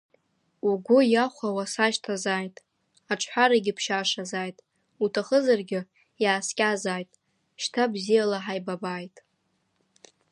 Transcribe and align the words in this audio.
Угәы 0.69 0.99
иахәауа 1.13 1.65
сашьҭазааит, 1.73 2.55
аҿҳәарагьы 3.11 3.73
ԥшьашазааит, 3.77 4.57
уҭахызаргьы 5.03 5.79
иааскьазааит, 6.23 7.11
шьҭа 7.61 7.83
бзиала 7.91 8.37
ҳаибабааит. 8.45 9.15